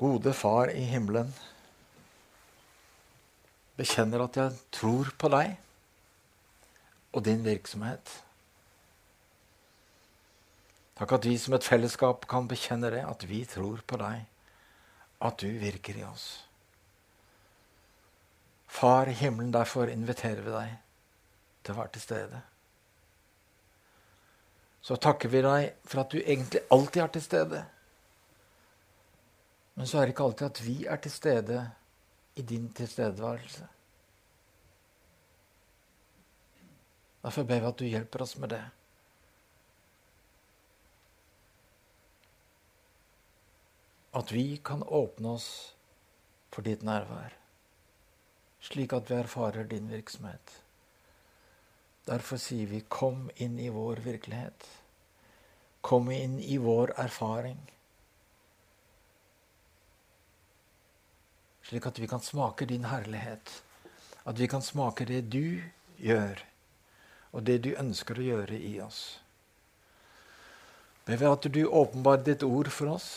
[0.00, 1.28] Gode Far i himmelen,
[3.76, 5.58] bekjenner at jeg tror på deg
[7.12, 8.12] og din virksomhet.
[10.96, 14.22] Takk at vi som et fellesskap kan bekjenne det, at vi tror på deg,
[15.20, 16.26] at du virker i oss.
[18.70, 20.78] Far i himmelen, derfor inviterer vi deg
[21.64, 22.40] til å være til stede.
[24.80, 27.62] Så takker vi deg for at du egentlig alltid er til stede.
[29.74, 31.70] Men så er det ikke alltid at vi er til stede
[32.36, 33.68] i din tilstedeværelse.
[37.22, 38.62] Derfor ber vi at du hjelper oss med det.
[44.16, 45.50] At vi kan åpne oss
[46.50, 47.36] for ditt nærvær,
[48.60, 50.56] slik at vi erfarer din virksomhet.
[52.08, 54.66] Derfor sier vi 'kom inn i vår virkelighet'.
[55.82, 57.70] Kom inn i vår erfaring.
[61.70, 63.62] Slik at vi kan smake din herlighet.
[64.26, 65.62] At vi kan smake det du
[66.02, 66.40] gjør
[67.30, 69.20] og det du ønsker å gjøre i oss.
[71.06, 73.08] Ber vi at du åpenbarer ditt ord for oss,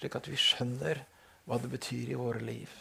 [0.00, 1.04] slik at vi skjønner
[1.46, 2.72] hva det betyr i våre liv.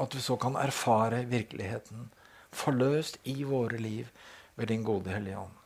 [0.00, 2.08] At vi så kan erfare virkeligheten
[2.54, 4.08] forløst i våre liv
[4.56, 5.60] ved din gode Hellige Ånd.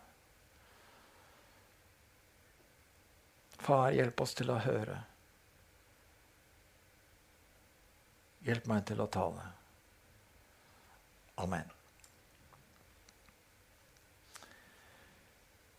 [3.62, 4.98] Far, hjelp oss til å høre.
[8.46, 9.42] Hjelp meg til å tale.
[11.38, 11.66] Amen.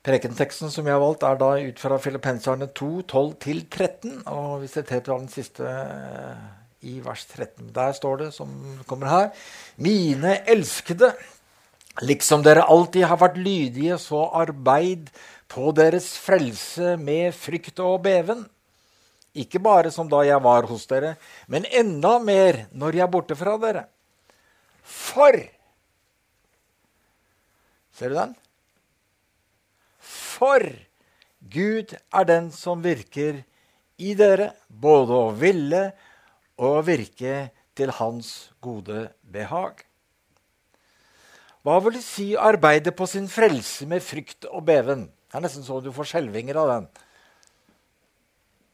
[0.06, 4.22] Prekenteksten som jeg har valgt, er da ut fra Filippenserne 2, 12-13.
[4.32, 6.46] Og vi siterer fra den siste eh,
[6.88, 7.74] i vers 13.
[7.76, 8.54] Der står det, som
[8.88, 9.28] kommer her,
[9.76, 11.12] Mine elskede,
[12.02, 15.12] liksom dere alltid har vært lydige, så arbeid
[15.52, 18.46] på deres frelse med frykt og beven.
[19.38, 21.16] Ikke bare som da jeg var hos dere,
[21.48, 23.86] men enda mer når jeg er borte fra dere.
[24.84, 25.38] For
[28.00, 28.32] Ser du den?
[30.00, 30.64] For
[31.52, 33.42] Gud er den som virker
[34.00, 35.82] i dere, både å ville
[36.64, 39.84] og virke til Hans gode behag.
[41.68, 45.10] Hva vil det si å arbeide på sin frelse med frykt og beven?
[45.28, 46.88] Det er nesten så du får skjelvinger av den.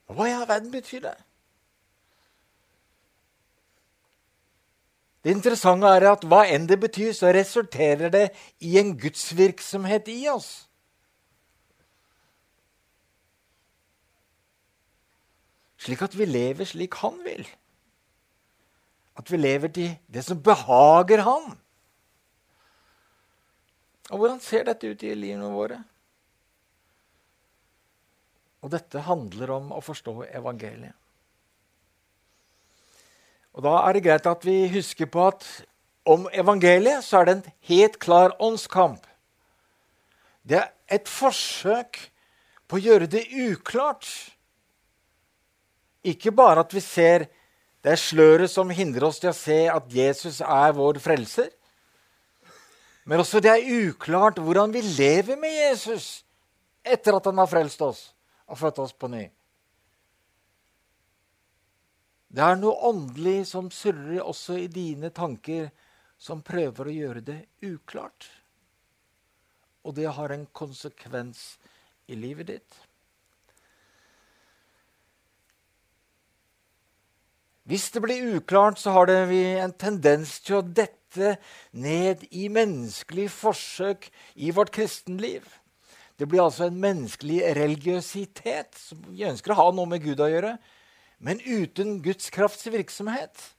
[0.05, 1.15] Hva i all verden betyr det?
[5.25, 8.27] Det interessante er at hva enn det betyr, så resulterer det
[8.61, 10.67] i en gudsvirksomhet i oss.
[15.81, 17.41] Slik at vi lever slik han vil.
[19.17, 21.51] At vi lever til det som behager han.
[24.11, 25.81] Og hvordan ser dette ut i livene våre?
[28.65, 30.95] Og dette handler om å forstå evangeliet.
[33.55, 35.45] Og Da er det greit at vi husker på at
[36.05, 39.05] om evangeliet så er det en helt klar åndskamp.
[40.43, 42.01] Det er et forsøk
[42.67, 44.09] på å gjøre det uklart
[46.05, 47.29] ikke bare at vi ser
[47.85, 51.51] det er sløret som hindrer oss til å se at Jesus er vår frelser.
[53.05, 56.25] Men også det er uklart hvordan vi lever med Jesus
[56.81, 58.14] etter at han har frelst oss
[58.45, 59.25] og født oss på ny.
[62.35, 65.69] Det er noe åndelig som surrer også i dine tanker,
[66.19, 68.27] som prøver å gjøre det uklart.
[69.85, 71.55] Og det har en konsekvens
[72.11, 72.81] i livet ditt.
[77.65, 81.37] Hvis det blir uklart, så har vi en tendens til å dette
[81.73, 85.47] ned i menneskelig forsøk i vårt kristenliv.
[86.19, 88.77] Det blir altså en menneskelig religiøsitet.
[88.79, 90.55] som Vi ønsker å ha noe med Gud å gjøre,
[91.19, 93.51] men uten Guds krafts virksomhet.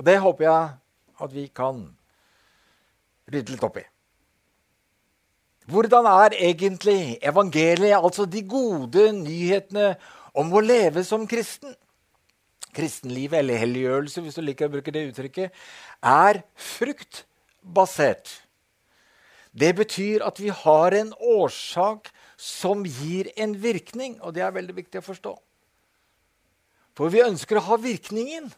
[0.00, 0.68] Og det håper jeg
[1.20, 1.82] at vi kan
[3.30, 3.84] rydde litt opp i.
[5.70, 9.92] Hvordan er egentlig evangeliet, altså de gode nyhetene
[10.34, 11.76] om å leve som kristen?
[12.74, 15.54] Kristenlivet, eller helliggjørelse, hvis du liker å bruke det uttrykket,
[16.06, 16.40] er
[17.60, 18.46] fruktbasert.
[19.52, 24.74] Det betyr at vi har en årsak som gir en virkning, og det er veldig
[24.74, 25.34] viktig å forstå.
[26.94, 28.50] For vi ønsker å ha virkningen,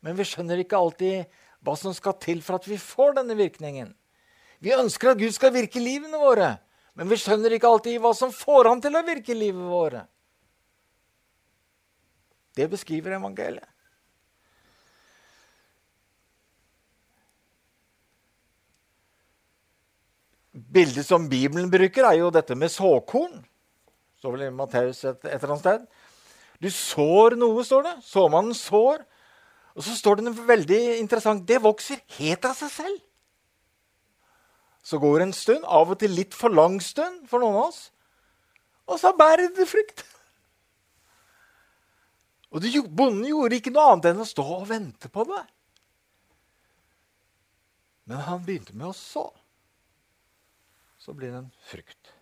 [0.00, 1.24] men vi skjønner ikke alltid
[1.64, 3.94] hva som skal til for at vi får denne virkningen.
[4.60, 6.58] Vi ønsker at Gud skal virke i livene våre,
[6.94, 10.04] men vi skjønner ikke alltid hva som får han til å virke i livet våre.
[12.54, 13.73] Det beskriver evangeliet.
[20.54, 23.42] Bildet som Bibelen bruker, er jo dette med såkorn.
[24.20, 25.88] Så vel i Matteus et, et, eller annet sted.
[26.62, 27.94] Du sår noe, står det.
[28.06, 29.02] Såmannen sår.
[29.74, 31.42] Og så står det noe veldig interessant.
[31.48, 33.02] Det vokser helt av seg selv.
[34.84, 37.70] Så går det en stund, av og til litt for lang stund for noen av
[37.70, 37.86] oss,
[38.84, 40.02] og så bærer det frukt.
[42.52, 45.40] Og det, bonden gjorde ikke noe annet enn å stå og vente på det.
[48.12, 49.24] Men han begynte med å så.
[51.04, 52.12] Så blir det en frukt.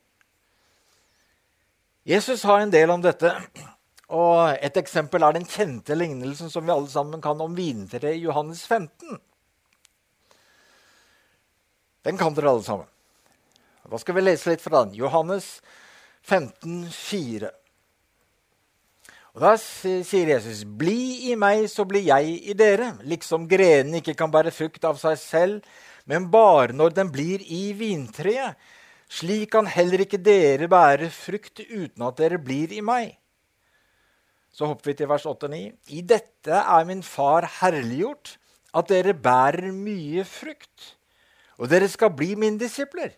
[2.03, 3.31] Jesus har en del om dette.
[4.11, 8.25] Og Et eksempel er den kjente lignelsen som vi alle sammen kan om vintreet i
[8.25, 9.21] Johannes 15.
[12.03, 12.91] Den kan dere alle sammen.
[13.87, 14.97] Da skal vi lese litt fra den.
[14.99, 15.61] Johannes
[16.27, 17.51] 15, 4.
[19.33, 22.93] Og Da sier Jesus.: Bli i meg, så blir jeg i dere.
[23.09, 25.73] Liksom grenen ikke kan bære frukt av seg selv,
[26.05, 28.61] men bare når den blir i vintreet.
[29.13, 33.19] Slik kan heller ikke dere bære frukt uten at dere blir i meg.
[34.53, 35.61] Så hopper vi til vers 8 og 9.
[35.97, 38.37] I dette er min far herliggjort,
[38.73, 40.97] at dere bærer mye frukt.
[41.61, 43.13] Og dere skal bli mine disipler.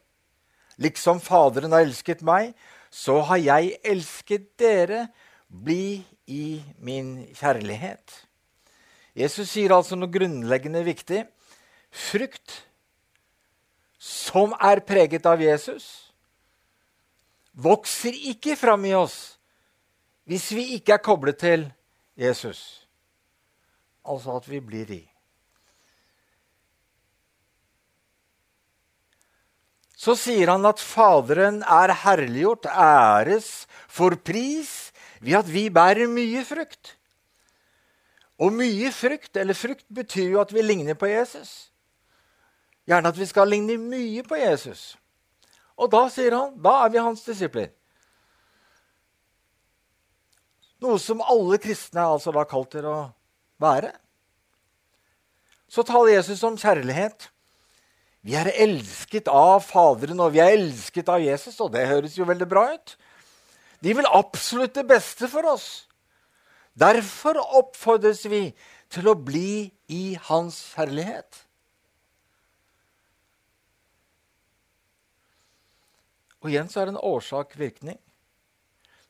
[0.83, 2.55] Liksom Faderen har elsket meg,
[2.91, 5.09] så har jeg elsket dere.
[5.55, 8.11] Bli i min kjærlighet.
[9.15, 11.23] Jesus sier altså noe grunnleggende viktig.
[11.95, 12.65] Frukt
[14.03, 16.11] som er preget av Jesus,
[17.55, 19.39] vokser ikke fram i oss
[20.29, 21.67] hvis vi ikke er koblet til
[22.19, 22.61] Jesus.
[24.05, 25.03] Altså at vi blir i.
[30.05, 34.84] Så sier han at Faderen er herliggjort, æres, for pris,
[35.25, 36.95] ved at vi bærer mye frukt.
[38.39, 41.71] Og mye frukt, eller frukt, betyr jo at vi ligner på Jesus.
[42.85, 44.95] Gjerne at vi skal ligne mye på Jesus.
[45.81, 47.71] Og da sier han, da er vi hans disipler.
[50.85, 52.99] Noe som alle kristne er altså da kalt til å
[53.63, 53.95] være.
[55.71, 57.31] Så taler Jesus om kjærlighet.
[58.25, 61.57] Vi er elsket av Faderen, og vi er elsket av Jesus.
[61.65, 62.95] Og det høres jo veldig bra ut.
[63.85, 65.85] De vil absolutt det beste for oss.
[66.73, 68.49] Derfor oppfordres vi
[68.93, 71.43] til å bli i hans kjærlighet.
[76.41, 78.01] Og igjen så er det en årsak-virkning.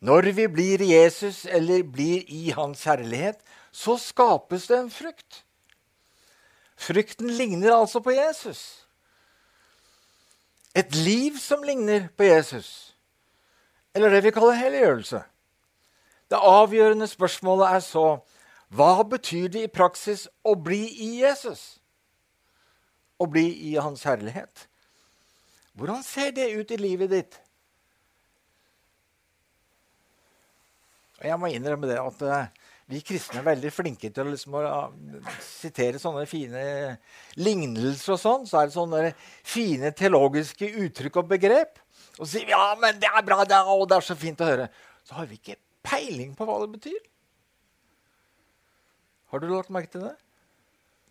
[0.05, 3.39] Når vi blir Jesus eller blir i hans kjærlighet,
[3.73, 5.45] så skapes det en frukt.
[6.77, 8.85] Frykten ligner altså på Jesus.
[10.75, 12.94] Et liv som ligner på Jesus
[13.95, 15.23] eller det vi kaller helliggjørelse.
[16.31, 18.07] Det avgjørende spørsmålet er så
[18.75, 21.79] hva betyr det i praksis å bli i Jesus?
[23.23, 24.67] Å bli i hans herlighet?
[25.79, 27.39] Hvordan ser det ut i livet ditt?
[31.21, 34.59] Og jeg må innrømme det at uh, vi kristne er veldig flinke til å, liksom,
[34.59, 36.65] uh, sitere sånne fine
[37.39, 38.51] lignelser og sånn.
[38.51, 39.15] Så er det sånne
[39.47, 41.79] fine teologiske uttrykk og begrep.
[42.21, 44.49] Og sier ja, men det er bra, det er, å, det er så fint å
[44.49, 44.69] høre.
[45.07, 47.01] Så har vi ikke peiling på hva det betyr.
[49.33, 50.15] Har du lagt merke til det?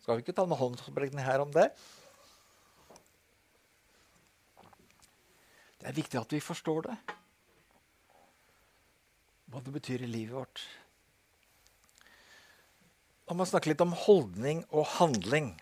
[0.00, 1.68] Skal vi ikke ta en håndsopprekning her om det?
[5.80, 6.96] Det er viktig at vi forstår det.
[9.52, 10.62] Hva det betyr i livet vårt.
[13.28, 15.52] La meg snakke litt om holdning og handling.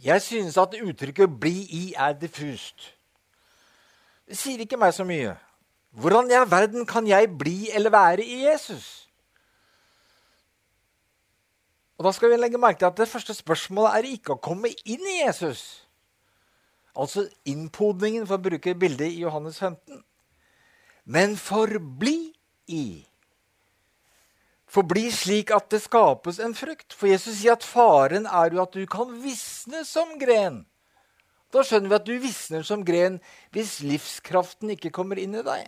[0.00, 2.94] Jeg synes at uttrykket 'bli i' er diffust.
[4.30, 5.34] Sier ikke meg så mye.
[5.90, 9.10] Hvordan i all verden kan jeg bli eller være i Jesus?
[11.98, 14.70] Og Da skal vi legge merke til at det første spørsmålet er ikke å komme
[14.88, 15.84] inn i Jesus.
[16.96, 20.00] Altså innpodningen, for å bruke bildet i Johannes 15.
[21.04, 22.32] Men forbli
[22.72, 23.04] i.
[24.70, 26.94] Forbli slik at det skapes en frukt.
[26.94, 30.62] For Jesus sier at faren er jo at du kan visne som gren.
[31.50, 33.18] Da skjønner vi at du visner som gren
[33.54, 35.66] hvis livskraften ikke kommer inn i deg.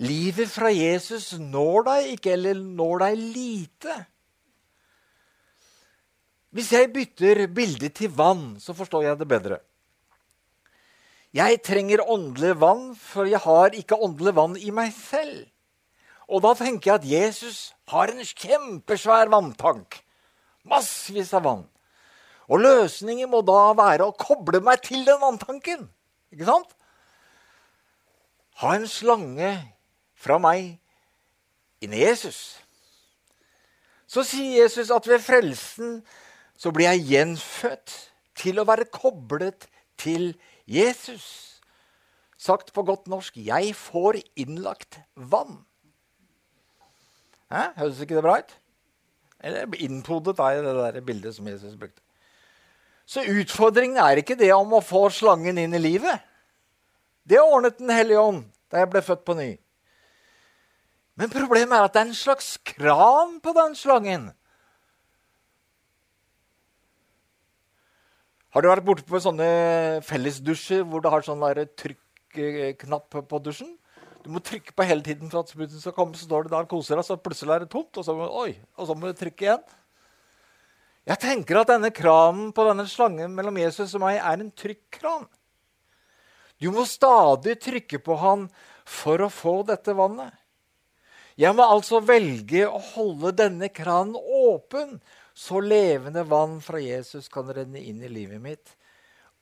[0.00, 3.96] Livet fra Jesus når deg ikke, eller når deg lite.
[6.56, 9.60] Hvis jeg bytter bildet til vann, så forstår jeg det bedre.
[11.36, 15.44] Jeg trenger åndelig vann, for jeg har ikke åndelig vann i meg selv.
[16.32, 17.58] Og da tenker jeg at Jesus
[17.92, 20.00] har en kjempesvær vanntank.
[20.66, 21.66] Massevis av vann.
[22.46, 25.88] Og løsningen må da være å koble meg til den vanntanken.
[26.34, 26.74] Ikke sant?
[28.62, 29.50] Ha en slange
[30.16, 30.76] fra meg
[31.84, 32.58] inn i Jesus.
[34.06, 35.98] Så sier Jesus at ved frelsen
[36.56, 37.96] så blir jeg gjenfødt
[38.38, 39.66] til å være koblet
[40.00, 40.34] til
[40.66, 41.60] Jesus,
[42.38, 45.64] sagt på godt norsk, 'Jeg får innlagt vann'.
[47.50, 47.72] Hæ?
[47.76, 48.58] Høres ikke det bra ut?
[49.40, 52.05] Eller innpodet er det der bildet som Jesus brukte.
[53.06, 56.24] Så utfordringen er ikke det om å få slangen inn i livet.
[57.26, 59.52] Det ordnet Den hellige ånd da jeg ble født på ny.
[61.16, 64.26] Men problemet er at det er en slags kran på den slangen.
[68.52, 69.46] Har du vært borte på sånne
[70.04, 71.44] fellesdusjer hvor du har sånn
[71.78, 73.74] trykknapp på dusjen?
[74.24, 76.16] Du må trykke på hele tiden for at spruten skal komme.
[76.18, 78.56] Så står det der og koser deg, så plutselig er det tomt, og så, oi,
[78.74, 79.66] og så må du trykke igjen.
[81.06, 85.28] Jeg tenker at denne kranen på denne slangen mellom Jesus og meg er en trykkran.
[86.58, 88.48] Du må stadig trykke på han
[88.86, 90.32] for å få dette vannet.
[91.36, 94.96] Jeg må altså velge å holde denne kranen åpen,
[95.36, 98.72] så levende vann fra Jesus kan renne inn i livet mitt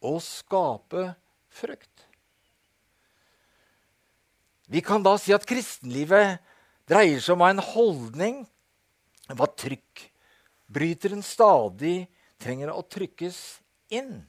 [0.05, 1.13] og skape
[1.55, 2.09] frukt.
[4.67, 6.43] Vi kan da si at kristenlivet
[6.91, 8.43] dreier seg om en holdning
[9.31, 9.47] hva
[10.65, 14.27] trykkbryteren stadig trenger å trykkes inn.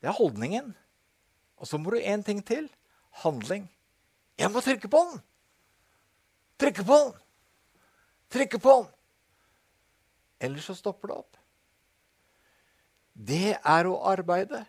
[0.00, 0.74] Det er holdningen.
[1.60, 2.68] Og så må du én ting til
[3.22, 3.68] handling.
[4.38, 5.20] Jeg må trykke på den!
[6.58, 7.12] Trykke på den!
[8.30, 8.88] Trykke på den!
[10.40, 11.36] Ellers så stopper det opp.
[13.12, 14.64] Det er å arbeide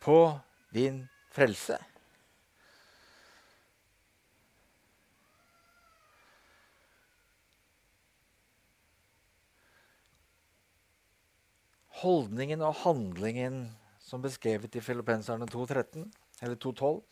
[0.00, 0.38] på
[0.74, 1.78] din frelse.
[12.00, 13.62] Holdningen og handlingen
[14.02, 16.06] som beskrevet i Filippenserne 2.13,
[16.42, 17.02] eller 2.12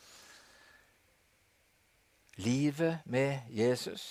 [2.38, 4.04] Livet med Jesus,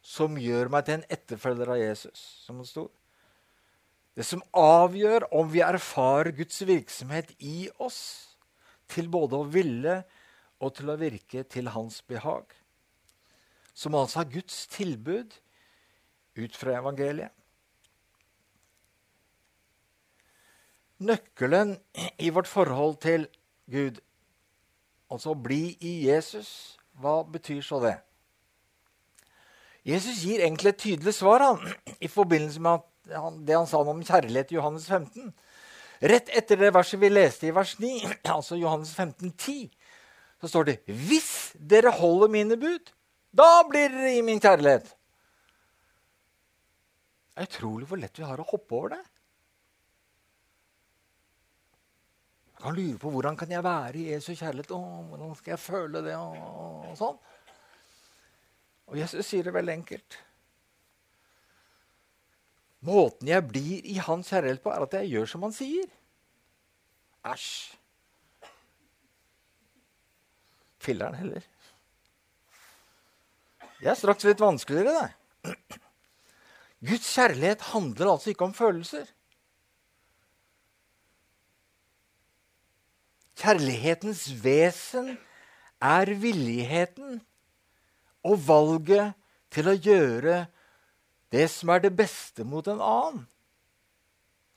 [0.00, 2.86] som gjør meg til en etterfølger av Jesus, som det sto.
[4.16, 8.00] Det som avgjør om vi erfarer Guds virksomhet i oss,
[8.90, 10.00] til både å ville
[10.60, 12.48] og til å virke til hans behag.
[13.76, 15.36] Som altså er Guds tilbud
[16.40, 17.32] ut fra evangeliet.
[21.00, 21.74] Nøkkelen
[22.18, 23.26] i vårt forhold til
[23.70, 24.00] Gud,
[25.10, 27.96] altså å bli i Jesus, hva betyr så det?
[29.86, 31.60] Jesus gir egentlig et tydelig svar han,
[32.00, 32.84] i forbindelse med
[33.46, 35.32] det han sa om kjærlighet i Johannes 15.
[36.10, 37.90] Rett etter det verset vi leste i vers 9,
[38.36, 39.68] altså Johannes 15, 10,
[40.40, 42.92] så står det Hvis dere holder mine bud,
[43.30, 44.88] da blir dere i min kjærlighet.
[47.30, 49.02] Det er utrolig hvor lett vi har å hoppe over det.
[52.60, 54.72] Jeg kan lure på hvordan kan jeg være i Jesu kjærlighet.
[54.76, 56.12] Åh, hvordan skal jeg føle det?
[56.20, 57.14] Og sånn.
[58.92, 60.16] Og Jesus sier det veldig enkelt.
[62.84, 65.88] Måten jeg blir i hans kjærlighet på, er at jeg gjør som han sier.
[67.32, 67.48] Æsj.
[70.84, 71.46] Filler'n heller.
[73.80, 75.56] Det er straks litt vanskeligere, det.
[76.92, 79.08] Guds kjærlighet handler altså ikke om følelser.
[83.40, 85.14] Kjærlighetens vesen
[85.80, 87.20] er villigheten
[88.26, 89.14] og valget
[89.52, 90.42] til å gjøre
[91.32, 93.22] det som er det beste mot en annen.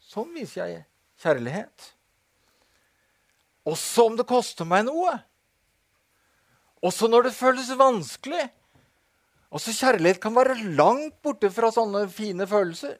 [0.03, 0.81] Sånn viser jeg
[1.23, 1.93] kjærlighet.
[3.63, 5.15] Også om det koster meg noe.
[6.83, 8.43] Også når det føles vanskelig.
[9.53, 12.97] Også kjærlighet kan være langt borte fra sånne fine følelser.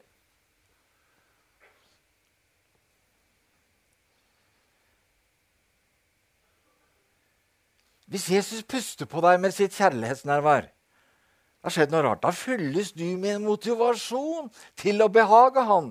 [8.14, 12.22] Hvis Jesus puster på deg med sitt kjærlighetsnærvær, da har skjedd noe rart.
[12.22, 15.88] Da fylles du med en motivasjon til å behage han.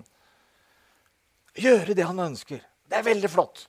[1.59, 2.61] Gjøre det han ønsker.
[2.87, 3.65] Det er veldig flott.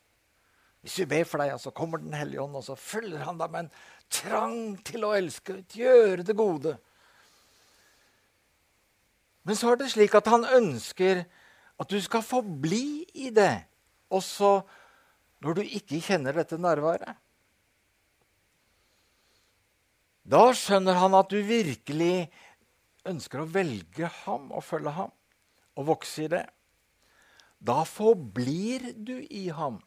[0.85, 3.55] Hvis vi ber for deg, så kommer Den hellige ånd, og så følger han deg
[3.55, 3.71] med en
[4.11, 6.75] trang til å elske, gjøre det gode.
[9.47, 11.25] Men så er det slik at han ønsker
[11.79, 13.63] at du skal få bli i det,
[14.13, 14.59] også
[15.41, 17.17] når du ikke kjenner dette nærværet.
[20.23, 22.29] Da skjønner han at du virkelig
[23.07, 25.11] ønsker å velge ham og følge ham
[25.75, 26.45] og vokse i det.
[27.63, 29.81] Da forblir du i ham.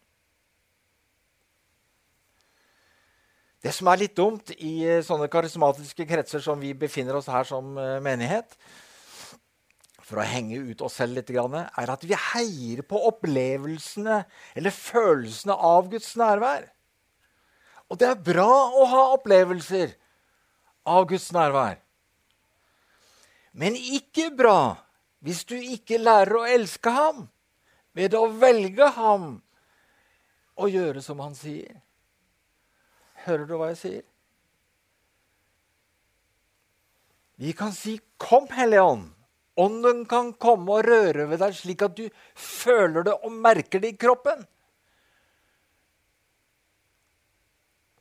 [3.64, 7.49] Det som er litt dumt i eh, sånne karismatiske kretser som vi befinner oss her
[7.49, 8.52] som eh, menighet,
[10.07, 14.21] for å henge ut oss selv litt, er at vi heier på opplevelsene
[14.55, 16.69] eller følelsene av Guds nærvær.
[17.90, 19.97] Og det er bra å ha opplevelser
[20.87, 21.81] av Guds nærvær.
[23.57, 24.76] Men ikke bra
[25.25, 27.25] hvis du ikke lærer å elske ham
[27.97, 29.31] ved å velge ham
[30.57, 31.81] og gjøre som han sier.
[33.26, 34.05] Hører du hva jeg sier?
[37.37, 39.12] Vi kan si 'Kom, Hellige Ånd'.
[39.57, 43.88] Ånden kan komme og røre ved deg slik at du føler det og merker det
[43.88, 44.47] i kroppen.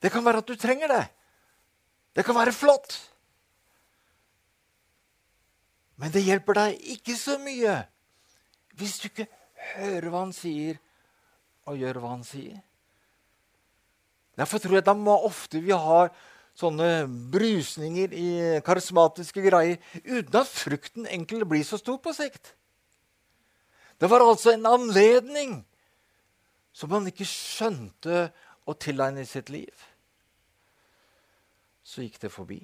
[0.01, 1.14] Det kan være at du trenger det.
[2.15, 2.95] Det kan være flott.
[5.99, 7.81] Men det hjelper deg ikke så mye
[8.75, 9.29] hvis du ikke
[9.75, 10.79] hører hva han sier,
[11.65, 12.57] og gjør hva han sier.
[14.35, 16.11] Derfor tror jeg da må ofte vi har
[16.55, 18.27] sånne brusninger i
[18.67, 22.53] karismatiske greier uten at frukten egentlig blir så stor på sikt.
[23.95, 25.57] Det var altså en anledning
[26.75, 28.29] som man ikke skjønte
[28.67, 29.71] å tilegne i sitt liv.
[31.85, 32.59] Så gikk det forbi.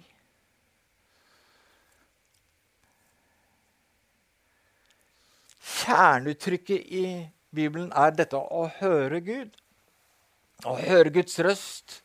[5.62, 7.06] Kjerneuttrykket i
[7.54, 9.51] Bibelen er dette å høre Gud.
[10.66, 12.01] Å høre Guds røst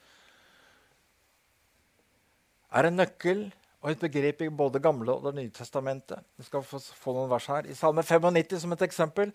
[2.76, 3.46] er en nøkkel
[3.84, 6.24] og et begrep i både Gamle og Det nye testamentet.
[6.36, 6.80] Vi skal få,
[7.12, 7.68] noen vers her.
[7.68, 9.32] I Salme 95 som et eksempel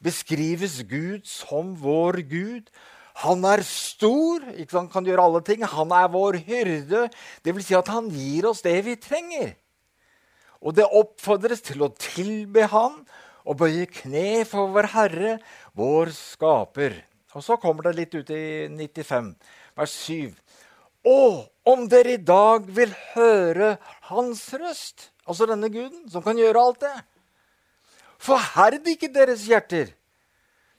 [0.00, 2.70] beskrives Gud som vår Gud.
[3.20, 4.92] Han er stor, sant?
[4.92, 5.64] kan gjøre alle ting.
[5.66, 7.08] Han er vår hyrde.
[7.44, 9.52] Det vil si at han gir oss det vi trenger.
[10.60, 13.00] Og det oppfordres til å tilbe Han
[13.48, 15.36] og bøye kne for vår Herre,
[15.76, 16.98] vår Skaper.
[17.34, 19.30] Og så kommer det litt ut i 95,
[19.78, 20.34] vers 7.
[21.06, 21.20] Å,
[21.72, 23.76] om dere i dag vil høre
[24.10, 26.96] hans røst, altså denne guden som kan gjøre alt det,
[28.20, 29.94] forherd ikke deres hjerter,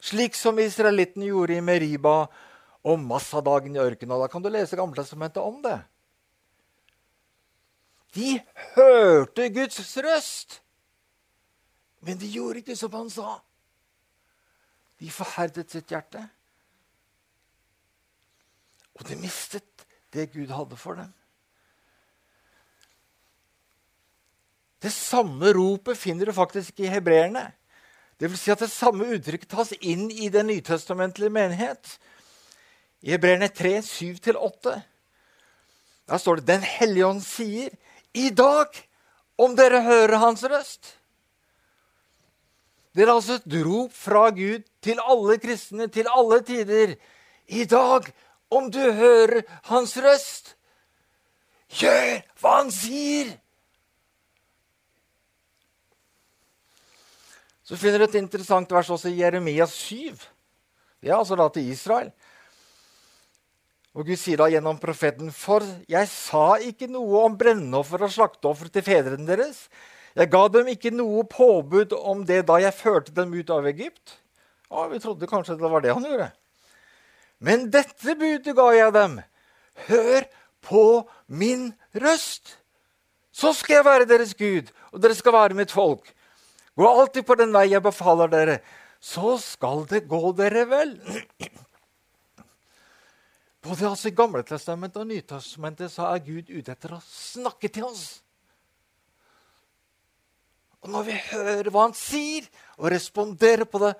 [0.02, 2.26] slik som israelitten gjorde i Meriba
[2.82, 4.18] og Massadagen i ørkenen.
[4.20, 5.78] Da kan du lese Gamletestamentet om det.
[8.18, 8.42] De
[8.76, 10.60] hørte Guds røst,
[12.02, 13.38] men de gjorde ikke som han sa.
[15.00, 16.26] De forherdet sitt hjerte.
[19.00, 21.14] Og de mistet det Gud hadde for dem.
[24.82, 27.52] Det samme ropet finner du faktisk i hebreerne.
[28.22, 31.96] Det vil si at det samme uttrykket tas inn i den nytestamentlige menighet.
[33.02, 34.76] I hebreerne 3, 7-8.
[36.06, 37.74] Der står det Den hellige ånd sier,
[38.14, 38.68] 'I dag,
[39.38, 41.02] om dere hører Hans røst'
[42.96, 46.96] Det er altså et rop fra Gud til alle kristne til alle tider.
[47.48, 48.12] I dag,
[48.52, 50.56] om du hører hans røst.
[51.72, 53.32] Gjør hva han sier!
[57.72, 60.12] Så finner du et interessant vers også i Jeremia 7.
[61.00, 62.10] Det er altså da til Israel.
[63.96, 68.68] Og Gud sier da gjennom profeten.: For jeg sa ikke noe om brennoffer og slakteoffer
[68.68, 69.70] til fedrene deres.
[70.20, 74.20] Jeg ga dem ikke noe påbud om det da jeg førte dem ut av Egypt.
[74.68, 76.32] Ja, vi trodde kanskje det var det han gjorde.
[77.40, 79.22] Men dette budet ga jeg dem.
[79.88, 80.28] Hør
[80.60, 80.88] på
[81.32, 82.58] min røst.
[83.32, 86.12] Så skal jeg være deres Gud, og dere skal være mitt folk.
[86.82, 88.56] Gå alltid på den vei jeg befaler dere,
[88.98, 90.96] så skal det gå dere vel.
[93.62, 97.86] Både altså i Gamle testamentet og Nytestamentet så er Gud ute etter å snakke til
[97.86, 98.06] oss.
[100.82, 102.48] Og når vi hører hva han sier,
[102.82, 103.92] og responderer på det,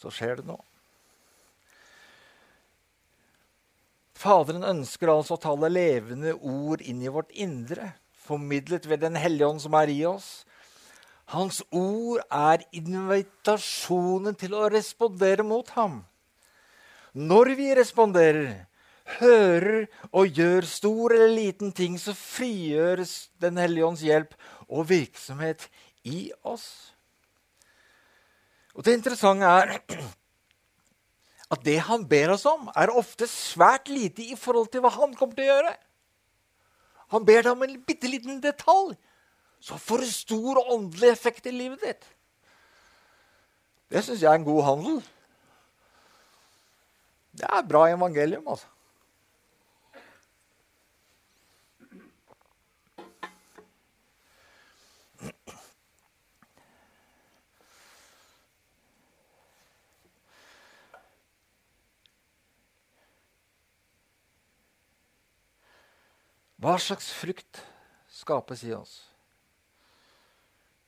[0.00, 0.62] så skjer det noe.
[4.16, 7.90] Faderen ønsker altså å tale levende ord inn i vårt indre,
[8.24, 10.46] formidlet ved Den hellige ånd som er i oss.
[11.32, 16.02] Hans ord er invitasjonen til å respondere mot ham.
[17.16, 18.66] Når vi responderer,
[19.18, 24.34] hører og gjør stor eller liten ting, så frigjøres Den hellige ånds hjelp
[24.68, 25.66] og virksomhet
[26.04, 26.92] i oss.
[28.76, 29.78] Og Det interessante er
[31.52, 35.12] at det han ber oss om, er ofte svært lite i forhold til hva han
[35.16, 35.72] kommer til å gjøre.
[37.12, 38.94] Han ber deg om en bitte liten detalj
[39.62, 42.06] som får det stor åndelig effekt i livet ditt.
[43.92, 45.02] Det syns jeg er en god handel.
[47.32, 48.66] Det er bra evangelium, altså.
[66.62, 67.62] Hva slags frukt
[68.10, 69.11] skapes i oss?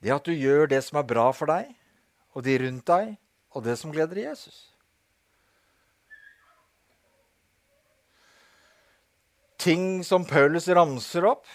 [0.05, 1.71] Det at du gjør det som er bra for deg
[2.35, 3.13] og de rundt deg,
[3.55, 4.57] og det som gleder Jesus.
[9.65, 11.47] Ting som Paulus ramser opp,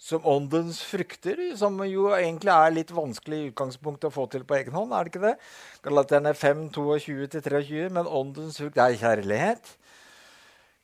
[0.00, 4.56] som åndens frukter, som jo egentlig er litt vanskelig i utgangspunktet å få til på
[4.58, 4.92] egen hånd.
[4.92, 5.36] er det ikke det?
[5.84, 9.76] Galaterne 5, 22-23, men åndens frukt er kjærlighet.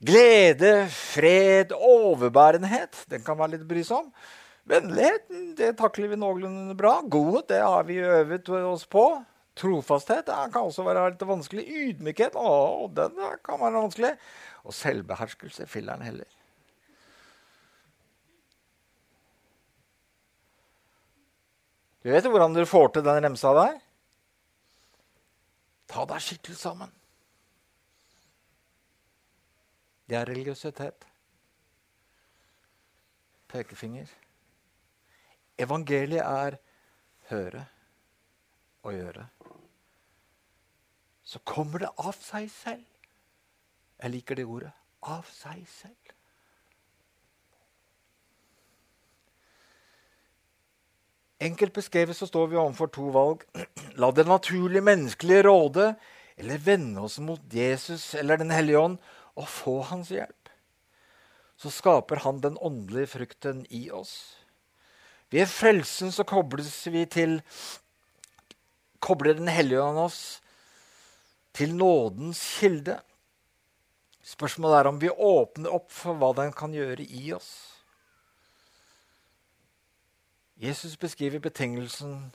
[0.01, 3.03] Glede, fred, overbærenhet.
[3.11, 4.13] Den kan være litt brysom.
[4.71, 5.27] Vennlighet
[5.59, 7.01] det takler vi noenlunde bra.
[7.03, 9.05] Godhet det har vi øvet oss på.
[9.59, 11.65] Trofasthet det kan også være litt vanskelig.
[11.67, 14.13] Ydmykhet å, den kan være vanskelig.
[14.63, 16.29] Og selvbeherskelse filler'n heller.
[22.01, 23.77] Du vet hvordan du får til den remsa der?
[25.91, 26.95] Ta deg skikkelig sammen.
[30.09, 31.05] Det er religiøsitet.
[33.51, 34.20] Pekefinger.
[35.61, 36.57] Evangeliet er
[37.31, 37.65] høre
[38.83, 39.27] og gjøre.
[41.23, 42.87] Så kommer det av seg selv.
[44.01, 44.73] Jeg liker det ordet.
[45.07, 46.15] Av seg selv.
[51.41, 53.47] Enkelt beskrevet så står vi overfor to valg.
[53.97, 55.95] La det naturlige menneskelige råde
[56.41, 58.99] eller vende oss mot Jesus eller Den hellige ånd
[59.37, 60.51] og få hans hjelp.
[61.57, 64.40] Så skaper han den åndelige frukten i oss.
[65.31, 67.39] Ved frelsen så kobles vi til
[69.01, 70.41] Kobler Den hellige ånd oss
[71.57, 72.99] til nådens kilde.
[74.23, 77.51] Spørsmålet er om vi åpner opp for hva den kan gjøre i oss.
[80.61, 82.31] Jesus beskriver betingelsen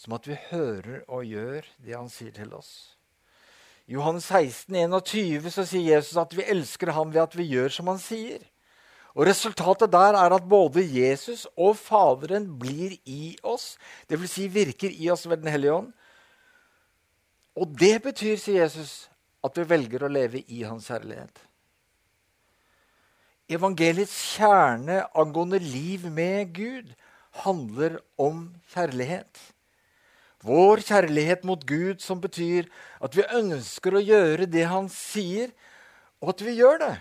[0.00, 2.96] som at vi hører og gjør det han sier til oss.
[3.84, 7.74] I Johannes 16, 21 så sier Jesus at vi elsker ham ved at vi gjør
[7.74, 8.40] som han sier.
[9.16, 13.74] Og Resultatet der er at både Jesus og Faderen blir i oss,
[14.10, 14.36] dvs.
[14.36, 15.92] Si virker i oss ved Den hellige ånd.
[17.58, 19.10] Og det betyr, sier Jesus,
[19.42, 21.42] at vi velger å leve i Hans herlighet.
[23.50, 26.92] Evangeliets kjerne angående liv med Gud
[27.42, 29.40] handler om kjærlighet.
[30.46, 32.70] Vår kjærlighet mot Gud som betyr
[33.02, 35.50] at vi ønsker å gjøre det han sier,
[36.22, 36.94] og at vi gjør det.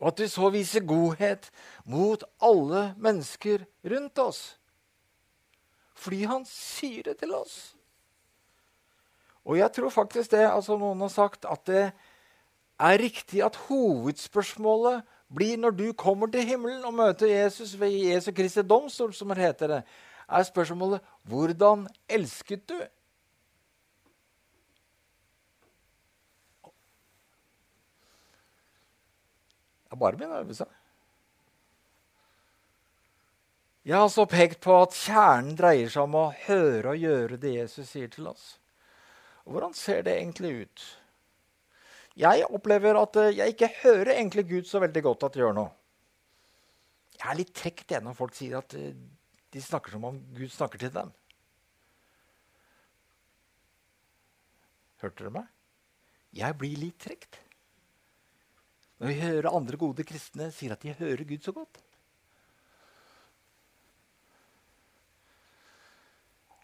[0.00, 1.48] Og at vi så viser godhet
[1.88, 4.42] mot alle mennesker rundt oss.
[5.96, 7.72] Fordi han sier det til oss.
[9.46, 11.84] Og jeg tror faktisk det, altså noen har sagt, at det
[12.76, 18.32] er riktig at hovedspørsmålet blir når du kommer til himmelen og møter Jesus ved Jesu
[18.34, 19.80] Kristi domstol, som det heter det,
[20.28, 22.76] er spørsmålet hvordan elsket du?
[29.96, 30.72] Jeg bare begynner å øve seg.
[33.86, 37.52] Jeg har altså pekt på at kjernen dreier seg om å høre og gjøre det
[37.54, 38.58] Jesus sier til oss.
[39.46, 40.84] Og hvordan ser det egentlig ut?
[42.20, 45.56] Jeg opplever at eh, jeg ikke hører egentlig Gud så veldig godt at det gjør
[45.62, 45.72] noe.
[47.16, 48.92] Jeg er litt trekt igjen når folk sier at eh,
[49.56, 51.14] de snakker som om Gud snakker til dem.
[55.00, 55.50] Hørte dere meg?
[56.36, 57.40] Jeg blir litt trekt.
[58.96, 61.82] Når vi hører andre gode kristne sier at de hører Gud så godt.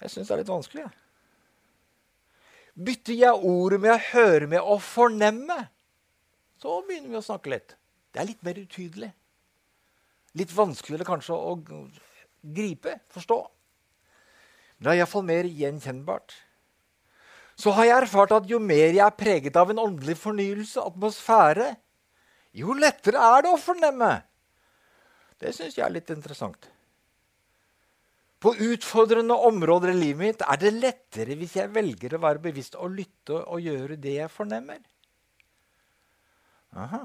[0.03, 0.85] Jeg syns det er litt vanskelig.
[0.87, 0.99] Jeg.
[2.73, 5.59] Bytter jeg ordet med å høre med å fornemme,
[6.63, 7.75] så begynner vi å snakke litt.
[8.13, 9.11] Det er litt mer utydelig.
[10.41, 11.53] Litt vanskeligere kanskje å
[12.41, 13.39] gripe, forstå.
[14.79, 16.35] Men det er iallfall mer gjenkjennbart.
[17.61, 21.69] Så har jeg erfart at jo mer jeg er preget av en åndelig fornyelse, atmosfære,
[22.53, 24.13] jo lettere er det å fornemme.
[25.41, 26.69] Det syns jeg er litt interessant.
[28.43, 32.75] På utfordrende områder i livet mitt er det lettere hvis jeg velger å være bevisst
[32.75, 34.81] og lytte og gjøre det jeg fornemmer.
[36.75, 37.05] Aha.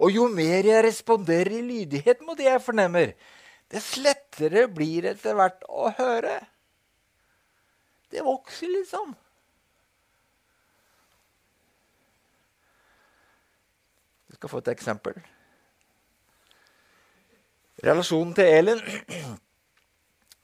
[0.00, 3.12] Og jo mer jeg responderer i lydighet mot det jeg fornemmer,
[3.70, 6.38] dess lettere blir det etter hvert å høre.
[8.10, 9.12] Det vokser, liksom.
[9.12, 9.29] Jeg
[14.40, 15.20] skal få et eksempel.
[17.84, 18.80] Relasjonen til Elin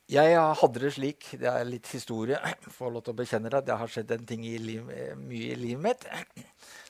[0.06, 2.38] jeg hadde det slik Det er litt historie.
[2.70, 3.64] Får lov til å bekjenne det.
[3.66, 4.84] Det har skjedd en ting i liv,
[5.18, 6.06] mye i livet mitt.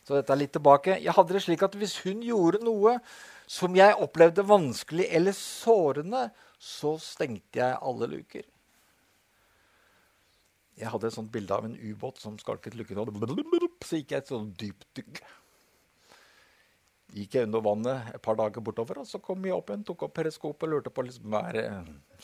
[0.04, 0.98] Så dette er litt tilbake.
[1.00, 2.98] Jeg hadde det slik at Hvis hun gjorde noe
[3.48, 6.26] som jeg opplevde vanskelig eller sårende,
[6.58, 8.44] så stengte jeg alle luker.
[10.76, 13.00] Jeg hadde et sånt bilde av en ubåt som skalket lukken.
[13.80, 15.24] Så gikk jeg et sånt dypt dykk
[17.14, 20.06] gikk jeg under vannet et par dager bortover, og så kom jeg opp igjen, tok
[20.08, 21.66] opp periskopet og lurte på liksom, er det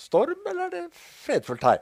[0.00, 1.80] storm eller er det fredfullt her.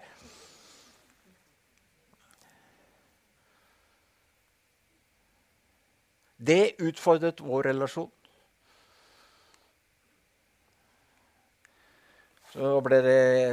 [6.41, 8.09] Det utfordret vår relasjon.
[12.51, 13.03] Så det,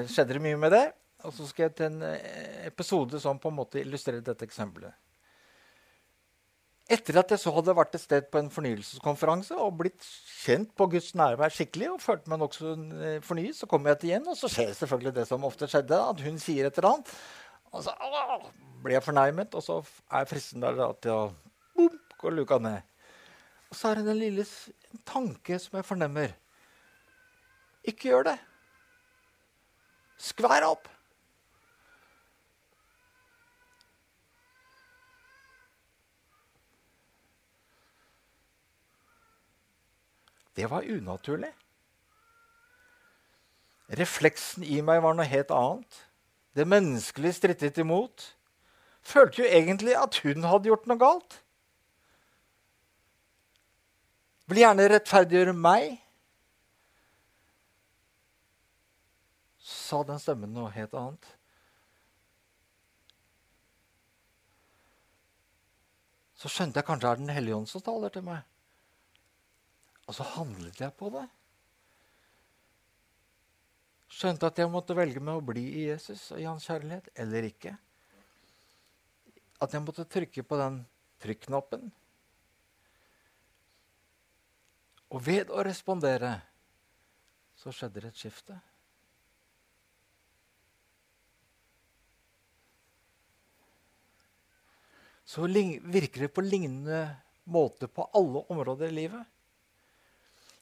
[0.10, 0.86] skjedde det mye med det.
[1.28, 4.96] Og så skal jeg til en eh, episode som på en måte illustrerer dette eksempelet.
[6.88, 10.06] Etter at jeg så hadde vært et sted på en fornyelseskonferanse og blitt
[10.46, 14.14] kjent på Guds nærvær skikkelig, og følte meg nokså eh, fornyet, så kom jeg til
[14.14, 17.12] igjen, og så skjer selvfølgelig det som ofte skjedde, at hun sier et eller annet.
[17.76, 17.92] Og så
[18.84, 19.82] blir jeg fornærmet, og så
[20.16, 21.24] er fristen der til å
[21.76, 22.80] boom, gå luka ned.
[23.68, 24.46] Og så er det en lille
[25.08, 26.32] tanke som jeg fornemmer.
[27.84, 28.38] Ikke gjør det.
[30.24, 30.88] Skvær opp.
[40.58, 41.52] Det var unaturlig.
[43.88, 46.00] Refleksen i meg var noe helt annet.
[46.58, 48.32] Det menneskelige strittet imot.
[49.06, 51.38] Følte jo egentlig at hun hadde gjort noe galt.
[54.50, 56.02] Vil gjerne rettferdiggjøre meg.
[59.62, 61.34] Sa den stemmen noe helt annet.
[66.38, 68.44] Så skjønte jeg kanskje det er Den hellige ånd som taler til meg.
[70.08, 71.26] Og så handlet jeg på det.
[74.18, 77.50] Skjønte at jeg måtte velge med å bli i Jesus og i hans kjærlighet eller
[77.50, 77.76] ikke.
[79.62, 80.80] At jeg måtte trykke på den
[81.22, 81.90] trykknappen.
[85.12, 86.38] Og ved å respondere
[87.58, 88.58] så skjedde det et skifte.
[95.28, 97.02] Så virker det på lignende
[97.52, 99.37] måte på alle områder i livet.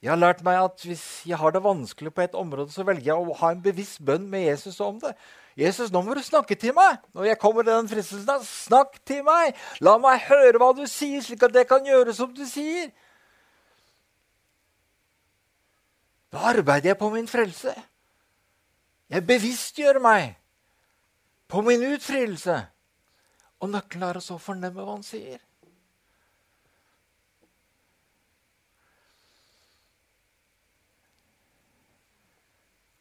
[0.03, 3.13] Jeg har lært meg at hvis jeg har det vanskelig på et område, så velger
[3.13, 5.15] jeg å ha en bevisst bønn med Jesus om det.
[5.55, 9.23] 'Jesus, nå må du snakke til meg!' Når jeg kommer til den fristelsen, snakk til
[9.23, 9.55] meg!
[9.79, 12.91] La meg høre hva du sier, slik at jeg kan gjøre som du sier.
[16.35, 17.71] Da arbeider jeg på min frelse.
[19.07, 20.35] Jeg bevisstgjør meg
[21.47, 22.57] på min utfrielse.
[23.63, 25.39] Og nøkkelen er å så fornemme hva han sier.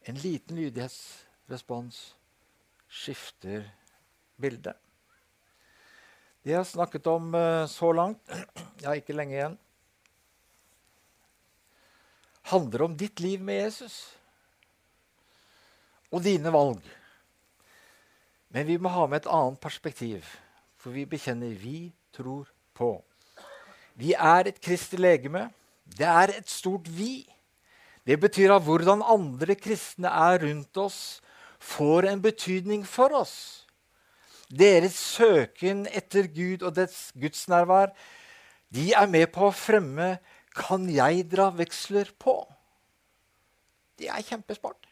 [0.05, 2.15] En liten lydighetsrespons
[2.87, 3.65] skifter
[4.37, 4.77] bildet.
[6.45, 8.21] Det jeg har snakket om uh, så langt,
[8.81, 9.57] jeg har ikke lenge igjen,
[12.51, 13.97] handler om ditt liv med Jesus
[16.13, 16.85] og dine valg.
[18.53, 20.21] Men vi må ha med et annet perspektiv,
[20.77, 22.45] for vi bekjenner vi tror
[22.77, 22.93] på.
[23.97, 25.47] Vi er et kristig legeme.
[25.83, 27.25] Det er et stort vi.
[28.05, 31.21] Det betyr at hvordan andre kristne er rundt oss,
[31.59, 33.65] får en betydning for oss.
[34.49, 37.95] Deres søken etter Gud og dets gudsnærvær
[38.75, 40.19] de er med på å fremme
[40.55, 42.45] 'Kan jeg dra veksler på?'
[43.97, 44.85] Det er kjempesmart.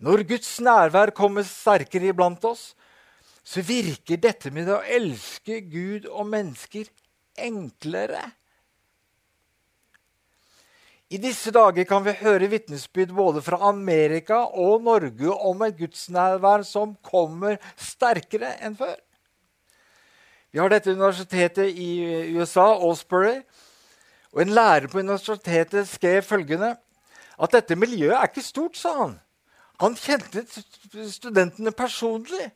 [0.00, 2.74] Når Guds nærvær kommer sterkere iblant oss,
[3.44, 6.88] så virker dette med å elske Gud og mennesker
[7.36, 8.32] enklere.
[11.12, 16.64] I disse dager kan vi høre vitnesbyrd både fra Amerika og Norge om et gudsnærvær
[16.64, 18.96] som kommer sterkere enn før.
[20.54, 23.42] Vi har dette universitetet i USA, Osbury.
[24.32, 26.74] Og En lærer på universitetet skrev følgende
[27.34, 29.16] at dette miljøet er ikke stort, sa han.
[29.82, 30.44] Han kjente
[31.10, 32.52] studentene personlig.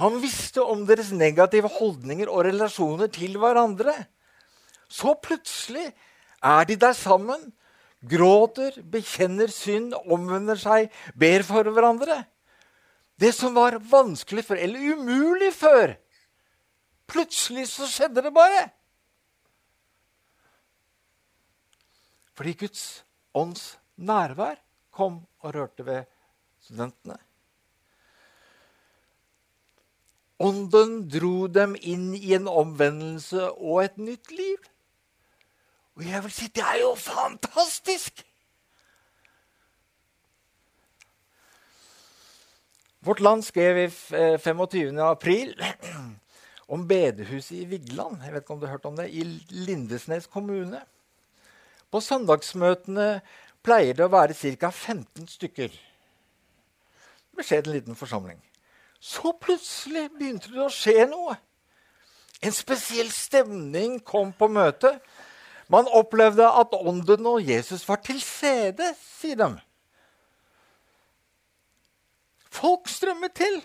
[0.00, 3.94] Han visste om deres negative holdninger og relasjoner til hverandre.
[4.88, 5.90] Så plutselig
[6.44, 7.50] er de der sammen
[8.00, 12.22] gråter, bekjenner synd, omvender seg, ber for hverandre.
[13.20, 15.98] Det som var vanskelig før, eller umulig før
[17.10, 18.68] Plutselig så skjedde det bare.
[22.38, 22.84] Fordi Guds
[23.36, 23.64] ånds
[23.98, 24.60] nærvær
[24.94, 26.06] kom og rørte ved
[26.62, 27.18] studentene.
[30.40, 34.70] Ånden dro dem inn i en omvendelse og et nytt liv.
[36.00, 38.22] Og jeg vil si det er jo fantastisk!
[43.04, 43.88] Vårt Land skrev i
[44.40, 44.96] 25.
[44.96, 45.52] Eh, april
[46.72, 50.26] om bedehuset i Vigeland jeg vet ikke om du har hørt om det, i Lindesnes
[50.26, 50.80] kommune.
[51.92, 53.20] På søndagsmøtene
[53.60, 54.72] pleier det å være ca.
[54.72, 55.76] 15 stykker.
[57.36, 58.40] Beskjeden liten forsamling.
[59.00, 61.36] Så plutselig begynte det å skje noe.
[62.40, 64.96] En spesiell stemning kom på møtet.
[65.70, 69.50] Man opplevde at ånden og Jesus var til stede, sier de.
[72.50, 73.60] Folk strømmet til.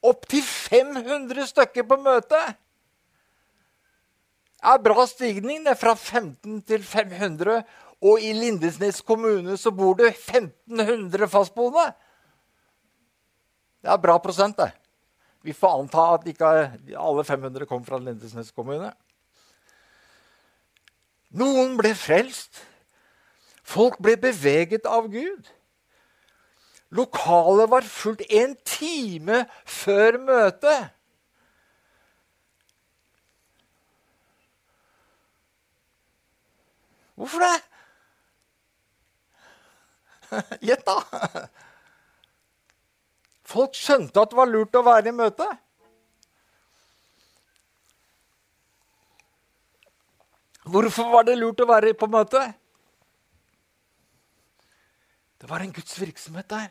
[0.00, 2.56] Opptil 500 stykker på møtet.
[4.60, 5.60] Det er bra stigning.
[5.64, 7.62] Det fra 15 til 500
[8.00, 11.90] Og i Lindesnes kommune så bor det 1500 fastboende.
[13.80, 14.70] Det er bra prosent, det.
[15.44, 16.48] Vi får anta at ikke
[16.96, 18.88] alle 500 kom fra Lindesnes kommune.
[21.30, 22.64] Noen ble frelst.
[23.62, 25.50] Folk ble beveget av Gud.
[26.90, 30.88] Lokalet var fullt en time før møtet.
[37.14, 37.56] Hvorfor det?
[40.66, 41.46] Gjett, da!
[43.50, 45.46] Folk skjønte at det var lurt å være i møte.
[50.68, 52.42] Hvorfor var det lurt å være på møte?
[55.40, 56.68] Det var en Guds virksomhet der.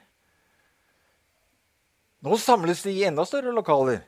[2.21, 4.03] Nå samles de i enda større lokaler.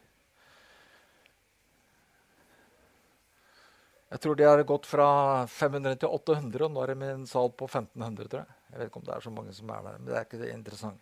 [4.11, 5.07] Jeg tror de har gått fra
[5.47, 8.27] 500 til 800, og nå er de med en sal på 1500.
[8.27, 10.17] tror Jeg Jeg vet ikke om det er så mange som er der, men det
[10.19, 10.99] er ikke interessant.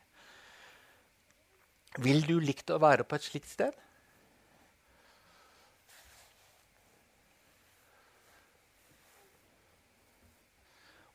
[2.06, 3.74] Vil du likt å være på et slikt sted?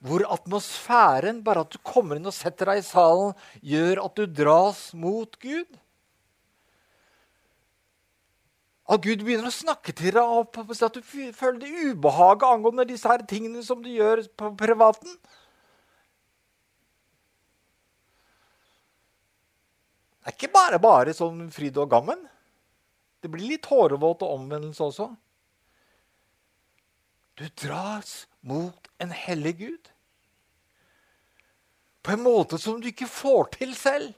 [0.05, 3.33] Hvor atmosfæren, bare at du kommer inn og setter deg i salen,
[3.65, 5.79] gjør at du dras mot Gud?
[8.85, 11.01] At Gud begynner å snakke til deg, og at du
[11.33, 15.17] føler det ubehaget angående disse her tingene som du gjør på privaten.
[20.21, 22.21] Det er ikke bare bare sånn fryd og gammen.
[23.25, 25.09] Det blir litt hårevåt og omvendelse også.
[27.41, 29.94] Du dras mot en hellig Gud
[32.05, 34.13] på en måte som du ikke får til selv.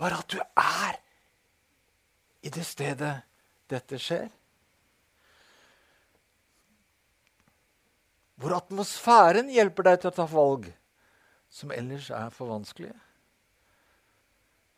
[0.00, 0.96] Bare at du er
[2.44, 3.12] i det stedet
[3.70, 4.26] dette skjer.
[8.40, 10.66] Hvor atmosfæren hjelper deg til å ta valg
[11.54, 12.96] som ellers er for vanskelige.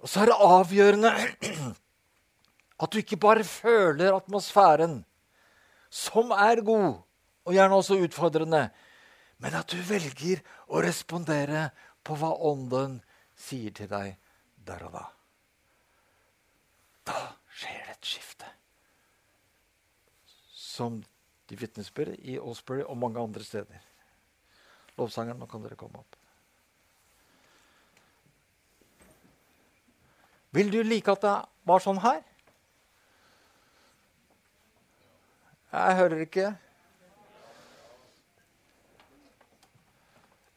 [0.02, 1.12] Og så er det avgjørende
[2.82, 5.00] at du ikke bare føler atmosfæren,
[5.88, 6.98] som er god
[7.46, 8.66] og gjerne også utfordrende,
[9.42, 10.40] men at du velger
[10.72, 11.68] å respondere
[12.06, 13.00] på hva Ånden
[13.36, 14.14] sier til deg
[14.66, 15.04] der og da.
[17.06, 17.18] Da
[17.52, 18.48] skjer det et skifte.
[20.56, 21.02] Som
[21.46, 23.82] de vitnesbyrd i Osbury og mange andre steder.
[24.96, 26.16] Lovsangeren, nå kan dere komme opp.
[30.56, 31.34] Vil du like at det
[31.68, 32.22] var sånn her?
[35.76, 36.52] Jeg hører ikke.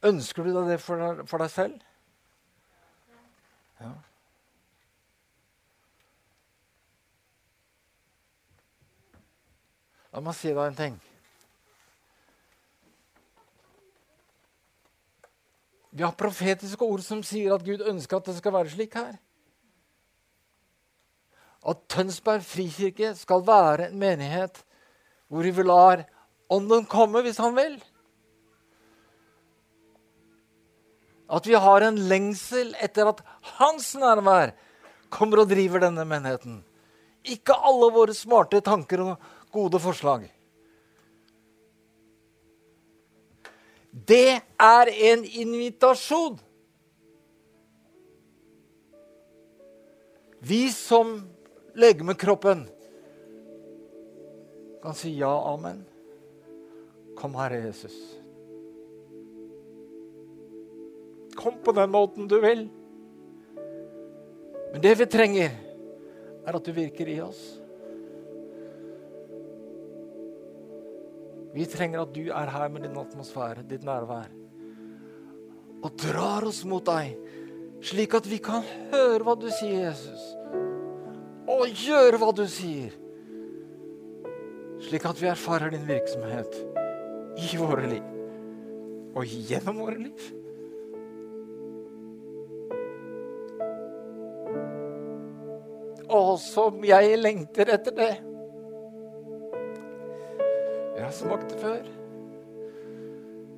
[0.05, 1.79] Ønsker du deg det for deg, for deg selv?
[3.79, 3.91] Ja.
[10.13, 10.99] La meg si deg en ting.
[15.89, 19.17] Vi har profetiske ord som sier at Gud ønsker at det skal være slik her.
[21.67, 24.61] At Tønsberg frikirke skal være en menighet
[25.27, 26.05] hvor vi lar
[26.49, 27.75] Ånden komme hvis han vil.
[31.29, 33.21] At vi har en lengsel etter at
[33.59, 34.55] hans nærvær
[35.13, 36.59] kommer og driver denne menigheten.
[37.29, 40.27] Ikke alle våre smarte tanker og gode forslag.
[43.91, 46.37] Det er en invitasjon.
[50.39, 51.17] Vi som
[51.75, 52.63] legger med kroppen,
[54.79, 55.81] kan si ja, amen.
[57.19, 58.18] Kom, Herre Jesus.
[61.39, 62.67] Kom på den måten du vil.
[64.73, 65.55] Men det vi trenger,
[66.45, 67.39] er at du virker i oss.
[71.53, 74.29] Vi trenger at du er her med din atmosfære, ditt nærvær,
[75.79, 77.15] og drar oss mot deg,
[77.81, 80.25] slik at vi kan høre hva du sier, Jesus,
[81.49, 82.93] og gjøre hva du sier,
[84.85, 86.59] slik at vi erfarer din virksomhet
[87.39, 88.15] i våre liv
[89.17, 90.38] og gjennom våre liv.
[96.09, 98.11] Å, som jeg lengter etter det.
[100.95, 101.83] Jeg har smakt det før.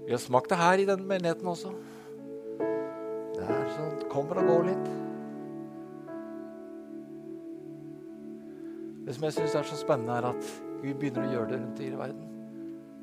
[0.05, 1.71] Vi har smakt det her i denne menigheten også.
[3.37, 4.91] Det er sånn kommer og går litt.
[9.07, 11.81] Det som jeg syns er så spennende, er at Gud begynner å gjøre det rundt
[11.81, 12.27] i verden.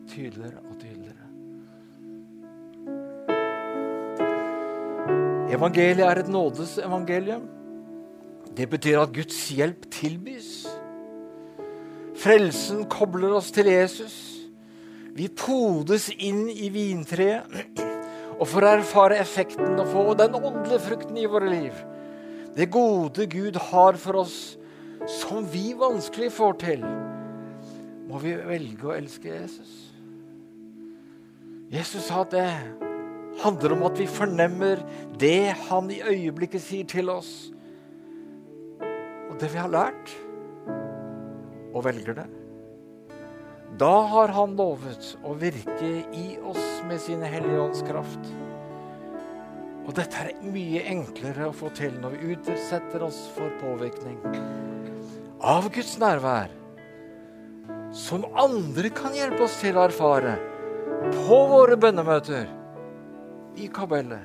[0.09, 1.24] Tydeligere og tydeligere.
[5.57, 7.49] Evangeliet er et nådesevangelium.
[8.59, 10.66] Det betyr at Guds hjelp tilbys.
[12.18, 14.16] Frelsen kobler oss til Jesus.
[15.14, 17.78] Vi podes inn i vintreet
[18.38, 21.76] og får erfare effekten og få den åndelige frukten i våre liv.
[22.56, 24.56] Det gode Gud har for oss,
[25.06, 26.82] som vi vanskelig får til,
[28.09, 29.70] må vi velge å elske Jesus.
[31.70, 32.48] Jesus sa at det
[33.44, 34.82] handler om at vi fornemmer
[35.20, 37.52] det han i øyeblikket sier til oss,
[39.39, 40.12] det vi har lært,
[41.74, 42.26] og velger det.
[43.78, 48.30] Da har han lovet å virke i oss med sin Hellige Ånds kraft.
[49.84, 54.18] Og dette er mye enklere å få til når vi utsetter oss for påvirkning
[55.39, 56.51] av Guds nærvær,
[57.95, 60.34] som andre kan hjelpe oss til å erfare
[61.14, 62.51] på våre bønnemøter,
[63.59, 64.22] i kabellet,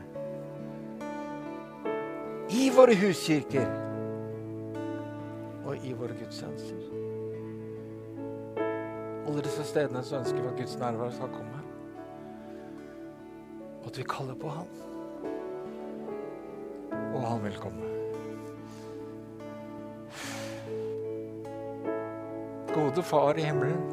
[2.53, 3.82] i våre huskirker
[5.65, 6.79] og i våre gudstjenester.
[9.23, 11.61] Alle disse stedene som ønsker at Guds nærvær skal komme.
[13.83, 14.69] Og at vi kaller på Han.
[17.13, 17.89] Og Han vil komme.
[22.73, 23.83] Gode Far i himmelen,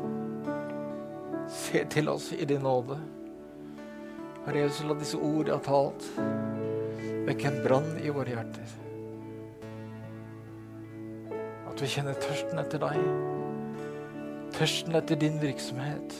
[1.52, 2.96] se til oss i din nåde.
[4.46, 6.06] Herre Jesus, la disse ord jeg har talt,
[7.28, 8.79] vekke en brann i våre hjerter.
[11.80, 12.96] Vi kjenner tørsten etter deg,
[14.52, 16.12] tørsten etter din virksomhet.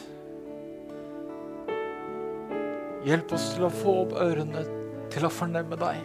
[3.05, 4.63] Hjelp oss til å få opp ørene
[5.13, 5.99] til å fornemme deg.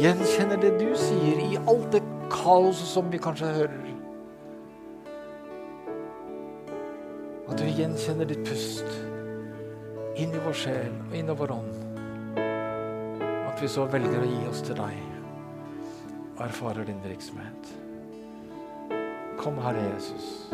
[0.00, 2.00] Gjenkjenne det du sier i alt det
[2.32, 3.92] kaoset som vi kanskje hører.
[7.50, 8.88] At vi gjenkjenner ditt pust
[10.16, 11.78] inn i vår sjel og inn i vår ånd.
[12.40, 15.09] At vi så velger å gi oss til deg
[16.40, 17.80] og erfarer din virksomhet.
[19.38, 20.52] Kom, Herre Jesus.